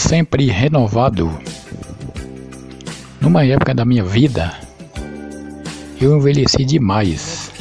sempre 0.00 0.46
renovado. 0.46 1.30
Numa 3.20 3.44
época 3.44 3.74
da 3.74 3.84
minha 3.84 4.02
vida, 4.02 4.52
eu 6.00 6.16
envelheci 6.16 6.64
demais. 6.64 7.52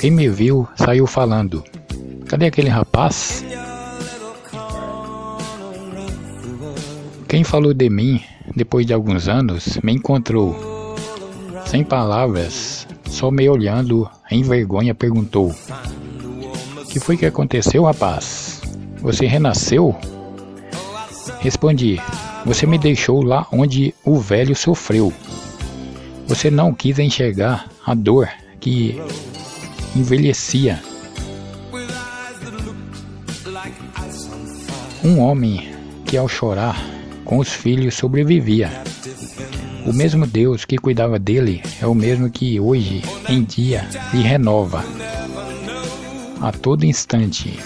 Quem 0.00 0.10
me 0.10 0.28
viu 0.28 0.66
saiu 0.76 1.06
falando: 1.06 1.62
Cadê 2.26 2.46
aquele 2.46 2.70
rapaz? 2.70 3.44
Quem 7.28 7.44
falou 7.44 7.74
de 7.74 7.90
mim 7.90 8.20
depois 8.54 8.86
de 8.86 8.94
alguns 8.94 9.28
anos 9.28 9.78
me 9.82 9.92
encontrou. 9.92 10.56
Sem 11.66 11.84
palavras, 11.84 12.86
só 13.10 13.30
me 13.30 13.48
olhando 13.48 14.08
em 14.30 14.42
vergonha 14.42 14.94
perguntou: 14.94 15.54
Que 16.88 16.98
foi 16.98 17.16
que 17.16 17.26
aconteceu, 17.26 17.84
rapaz? 17.84 18.62
Você 19.02 19.26
renasceu? 19.26 19.94
Respondi: 21.40 22.00
Você 22.44 22.66
me 22.66 22.78
deixou 22.78 23.22
lá 23.22 23.46
onde 23.52 23.94
o 24.04 24.18
velho 24.18 24.54
sofreu. 24.54 25.12
Você 26.26 26.50
não 26.50 26.74
quis 26.74 26.98
enxergar 26.98 27.68
a 27.84 27.94
dor 27.94 28.28
que 28.60 29.00
envelhecia. 29.94 30.82
Um 35.04 35.20
homem 35.20 35.68
que 36.04 36.16
ao 36.16 36.28
chorar 36.28 36.76
com 37.24 37.38
os 37.38 37.52
filhos 37.52 37.94
sobrevivia. 37.94 38.70
O 39.86 39.92
mesmo 39.92 40.26
Deus 40.26 40.64
que 40.64 40.78
cuidava 40.78 41.18
dele 41.18 41.62
é 41.80 41.86
o 41.86 41.94
mesmo 41.94 42.28
que 42.28 42.58
hoje 42.58 43.02
em 43.28 43.44
dia 43.44 43.88
lhe 44.12 44.22
renova 44.22 44.84
a 46.40 46.50
todo 46.50 46.84
instante 46.84 47.58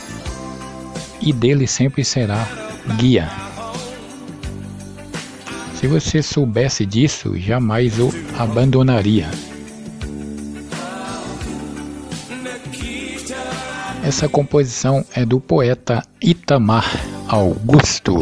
e 1.21 1.33
dele 1.33 1.67
sempre 1.67 2.05
será 2.05 2.47
guia. 2.99 3.50
Se 5.81 5.87
você 5.87 6.23
soubesse 6.23 6.85
disso, 6.85 7.39
jamais 7.39 7.99
o 7.99 8.11
abandonaria. 8.39 9.31
Essa 14.05 14.29
composição 14.29 15.03
é 15.15 15.25
do 15.25 15.41
poeta 15.41 16.03
Itamar 16.21 16.85
Augusto. 17.27 18.19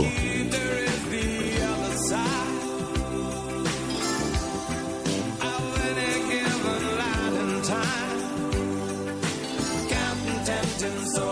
so 11.04 11.27